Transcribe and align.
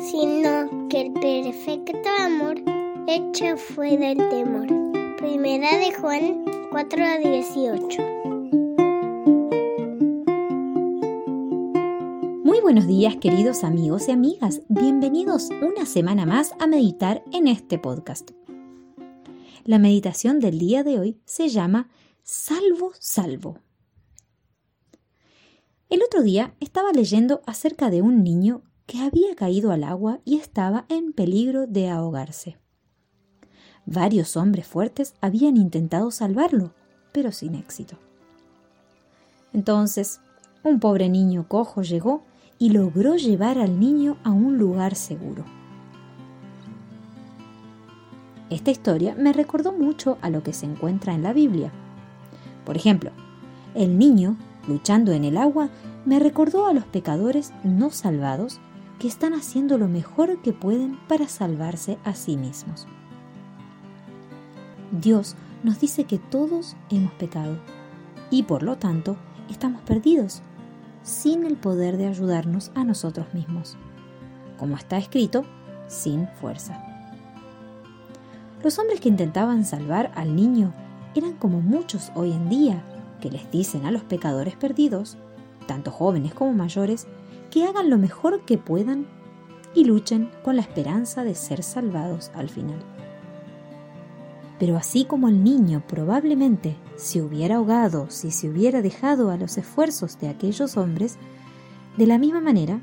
sino 0.00 0.88
que 0.88 1.02
el 1.02 1.12
perfecto 1.12 2.08
amor 2.20 2.56
echa 3.06 3.56
fuera 3.56 4.12
el 4.12 4.16
temor. 4.30 4.66
Primera 5.18 5.76
de 5.76 5.92
Juan 5.92 6.44
4:18. 6.70 8.02
Muy 12.42 12.60
buenos 12.60 12.86
días 12.86 13.16
queridos 13.16 13.62
amigos 13.62 14.08
y 14.08 14.12
amigas, 14.12 14.62
bienvenidos 14.68 15.50
una 15.60 15.84
semana 15.84 16.24
más 16.24 16.54
a 16.58 16.66
meditar 16.66 17.22
en 17.32 17.46
este 17.46 17.78
podcast. 17.78 18.30
La 19.64 19.78
meditación 19.78 20.40
del 20.40 20.58
día 20.58 20.82
de 20.82 20.98
hoy 20.98 21.20
se 21.26 21.50
llama 21.50 21.90
Salvo, 22.22 22.92
Salvo. 22.98 23.58
El 25.90 26.02
otro 26.02 26.22
día 26.22 26.54
estaba 26.60 26.90
leyendo 26.92 27.42
acerca 27.46 27.90
de 27.90 28.00
un 28.00 28.24
niño 28.24 28.62
que 28.90 28.98
había 28.98 29.36
caído 29.36 29.70
al 29.70 29.84
agua 29.84 30.18
y 30.24 30.34
estaba 30.34 30.84
en 30.88 31.12
peligro 31.12 31.68
de 31.68 31.88
ahogarse. 31.88 32.58
Varios 33.86 34.36
hombres 34.36 34.66
fuertes 34.66 35.14
habían 35.20 35.56
intentado 35.56 36.10
salvarlo, 36.10 36.74
pero 37.12 37.30
sin 37.30 37.54
éxito. 37.54 37.98
Entonces, 39.52 40.20
un 40.64 40.80
pobre 40.80 41.08
niño 41.08 41.46
cojo 41.46 41.82
llegó 41.82 42.24
y 42.58 42.70
logró 42.70 43.14
llevar 43.14 43.58
al 43.58 43.78
niño 43.78 44.16
a 44.24 44.32
un 44.32 44.58
lugar 44.58 44.96
seguro. 44.96 45.44
Esta 48.50 48.72
historia 48.72 49.14
me 49.16 49.32
recordó 49.32 49.70
mucho 49.70 50.18
a 50.20 50.30
lo 50.30 50.42
que 50.42 50.52
se 50.52 50.66
encuentra 50.66 51.14
en 51.14 51.22
la 51.22 51.32
Biblia. 51.32 51.70
Por 52.66 52.76
ejemplo, 52.76 53.12
el 53.76 54.00
niño, 54.00 54.36
luchando 54.66 55.12
en 55.12 55.22
el 55.22 55.36
agua, 55.36 55.68
me 56.04 56.18
recordó 56.18 56.66
a 56.66 56.72
los 56.72 56.86
pecadores 56.86 57.52
no 57.62 57.90
salvados 57.90 58.60
que 59.00 59.08
están 59.08 59.32
haciendo 59.32 59.78
lo 59.78 59.88
mejor 59.88 60.42
que 60.42 60.52
pueden 60.52 60.98
para 61.08 61.26
salvarse 61.26 61.98
a 62.04 62.14
sí 62.14 62.36
mismos. 62.36 62.86
Dios 64.92 65.36
nos 65.62 65.80
dice 65.80 66.04
que 66.04 66.18
todos 66.18 66.76
hemos 66.90 67.12
pecado 67.14 67.58
y 68.30 68.42
por 68.42 68.62
lo 68.62 68.76
tanto 68.76 69.16
estamos 69.48 69.80
perdidos, 69.82 70.42
sin 71.02 71.46
el 71.46 71.56
poder 71.56 71.96
de 71.96 72.08
ayudarnos 72.08 72.72
a 72.74 72.84
nosotros 72.84 73.32
mismos. 73.32 73.78
Como 74.58 74.76
está 74.76 74.98
escrito, 74.98 75.46
sin 75.88 76.28
fuerza. 76.28 76.84
Los 78.62 78.78
hombres 78.78 79.00
que 79.00 79.08
intentaban 79.08 79.64
salvar 79.64 80.12
al 80.14 80.36
niño 80.36 80.74
eran 81.14 81.32
como 81.32 81.62
muchos 81.62 82.12
hoy 82.14 82.32
en 82.32 82.50
día 82.50 82.84
que 83.22 83.30
les 83.30 83.50
dicen 83.50 83.86
a 83.86 83.90
los 83.90 84.02
pecadores 84.02 84.56
perdidos, 84.56 85.16
tanto 85.66 85.90
jóvenes 85.90 86.34
como 86.34 86.52
mayores, 86.52 87.06
que 87.50 87.64
hagan 87.64 87.90
lo 87.90 87.98
mejor 87.98 88.44
que 88.44 88.58
puedan 88.58 89.06
y 89.74 89.84
luchen 89.84 90.30
con 90.42 90.56
la 90.56 90.62
esperanza 90.62 91.24
de 91.24 91.34
ser 91.34 91.62
salvados 91.62 92.30
al 92.34 92.48
final. 92.48 92.82
Pero 94.58 94.76
así 94.76 95.04
como 95.04 95.28
el 95.28 95.42
niño 95.42 95.82
probablemente 95.86 96.76
se 96.96 97.22
hubiera 97.22 97.56
ahogado 97.56 98.10
si 98.10 98.30
se 98.30 98.48
hubiera 98.48 98.82
dejado 98.82 99.30
a 99.30 99.36
los 99.36 99.56
esfuerzos 99.56 100.18
de 100.18 100.28
aquellos 100.28 100.76
hombres, 100.76 101.16
de 101.96 102.06
la 102.06 102.18
misma 102.18 102.40
manera, 102.40 102.80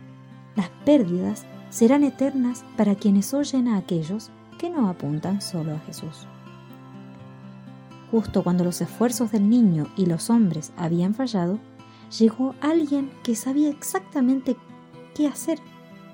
las 0.56 0.70
pérdidas 0.86 1.46
serán 1.70 2.04
eternas 2.04 2.66
para 2.78 2.96
quienes 2.96 3.34
oyen 3.34 3.68
a 3.68 3.78
aquellos 3.78 4.32
que 4.58 4.70
no 4.70 4.90
apuntan 4.90 5.42
solo 5.42 5.74
a 5.76 5.80
Jesús. 5.80 6.28
Justo 8.10 8.44
cuando 8.44 8.64
los 8.64 8.82
esfuerzos 8.82 9.32
del 9.32 9.50
niño 9.50 9.88
y 9.98 10.06
los 10.06 10.30
hombres 10.30 10.72
habían 10.78 11.14
fallado, 11.14 11.60
llegó 12.10 12.56
alguien 12.62 13.12
que 13.24 13.36
sabía 13.36 13.70
exactamente 13.70 14.56
qué 15.14 15.28
hacer 15.28 15.60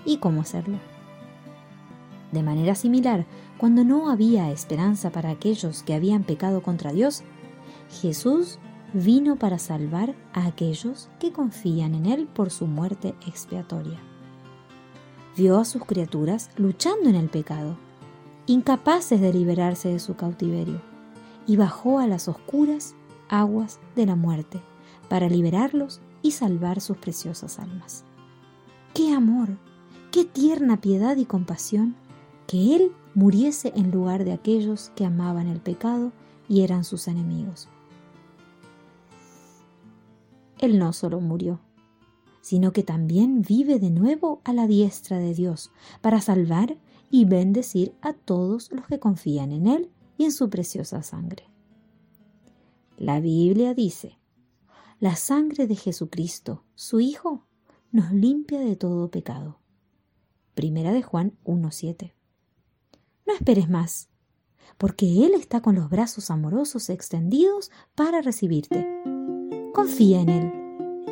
y 0.06 0.18
cómo 0.18 0.42
hacerlo. 0.42 0.80
De 2.32 2.42
manera 2.42 2.76
similar, 2.76 3.26
cuando 3.58 3.84
no 3.84 4.10
había 4.10 4.52
esperanza 4.52 5.12
para 5.12 5.30
aquellos 5.30 5.84
que 5.84 5.94
habían 5.94 6.24
pecado 6.24 6.64
contra 6.64 6.92
Dios, 6.92 7.24
Jesús 8.02 8.60
vino 8.94 9.36
para 9.36 9.60
salvar 9.60 10.16
a 10.34 10.48
aquellos 10.48 11.10
que 11.20 11.32
confían 11.32 11.94
en 11.94 12.08
Él 12.08 12.28
por 12.28 12.50
su 12.50 12.66
muerte 12.66 13.14
expiatoria. 13.28 14.00
Vio 15.38 15.60
a 15.60 15.66
sus 15.66 15.86
criaturas 15.86 16.50
luchando 16.58 17.10
en 17.10 17.16
el 17.16 17.30
pecado, 17.30 17.78
incapaces 18.46 19.22
de 19.22 19.34
liberarse 19.34 19.90
de 19.90 20.00
su 20.00 20.16
cautiverio, 20.16 20.82
y 21.46 21.56
bajó 21.56 22.00
a 22.00 22.08
las 22.08 22.28
oscuras 22.28 22.96
aguas 23.30 23.80
de 23.96 24.06
la 24.06 24.16
muerte 24.16 24.62
para 25.14 25.30
liberarlos 25.30 26.02
y 26.24 26.32
salvar 26.32 26.82
sus 26.82 26.98
preciosas 26.98 27.60
almas. 27.60 28.04
¡Qué 28.96 29.14
amor! 29.14 29.60
¡Qué 30.12 30.26
tierna 30.26 30.82
piedad 30.82 31.18
y 31.18 31.26
compasión 31.26 31.96
que 32.48 32.76
Él 32.76 32.92
muriese 33.14 33.72
en 33.76 33.92
lugar 33.92 34.26
de 34.26 34.34
aquellos 34.34 34.90
que 34.96 35.06
amaban 35.06 35.46
el 35.46 35.60
pecado 35.60 36.12
y 36.50 36.62
eran 36.62 36.84
sus 36.84 37.08
enemigos. 37.08 37.70
Él 40.58 40.80
no 40.80 40.94
solo 40.94 41.22
murió, 41.22 41.60
sino 42.42 42.74
que 42.74 42.82
también 42.82 43.44
vive 43.44 43.78
de 43.78 43.92
nuevo 43.92 44.42
a 44.44 44.52
la 44.52 44.66
diestra 44.66 45.20
de 45.20 45.36
Dios 45.36 45.70
para 46.02 46.22
salvar 46.22 46.76
y 47.12 47.26
bendecir 47.26 47.94
a 48.02 48.14
todos 48.14 48.72
los 48.72 48.88
que 48.88 49.00
confían 49.00 49.52
en 49.52 49.68
Él 49.68 49.92
y 50.18 50.24
en 50.26 50.32
su 50.32 50.50
preciosa 50.50 51.04
sangre. 51.04 51.44
La 52.98 53.20
Biblia 53.20 53.76
dice, 53.76 54.18
la 55.04 55.18
sangre 55.18 55.68
de 55.68 55.76
Jesucristo, 55.76 56.64
su 56.76 57.02
Hijo, 57.02 57.46
nos 57.92 58.14
limpia 58.14 58.62
de 58.62 58.78
todo 58.78 59.12
pecado. 59.12 59.60
Primera 60.54 60.94
de 60.94 61.02
Juan 61.02 61.38
1.7. 61.44 62.14
No 63.28 63.34
esperes 63.34 63.70
más, 63.70 64.08
porque 64.78 65.26
Él 65.26 65.34
está 65.34 65.60
con 65.60 65.76
los 65.76 65.90
brazos 65.90 66.32
amorosos 66.32 66.90
extendidos 66.90 67.70
para 67.96 68.22
recibirte. 68.22 68.88
Confía 69.74 70.22
en 70.22 70.30
Él 70.30 70.54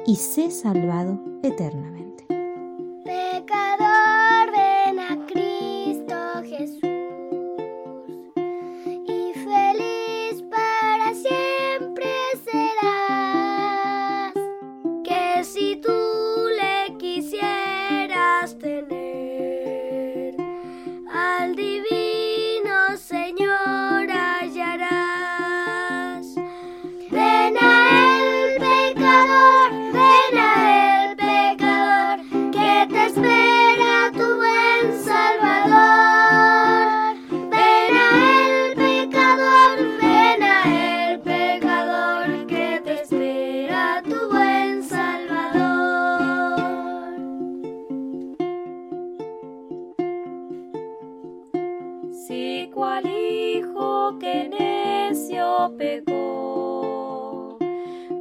y 0.08 0.16
sé 0.16 0.52
salvado 0.52 1.22
eternamente. 1.44 2.26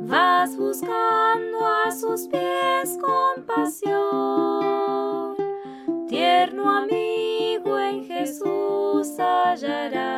Vas 0.02 0.56
buscando 0.58 1.66
a 1.86 1.90
sus 1.90 2.28
pies 2.28 2.98
compasión, 3.00 3.96
tierno 6.06 6.70
amigo 6.70 7.78
en 7.78 8.04
Jesús 8.04 9.18
hallarás. 9.18 10.09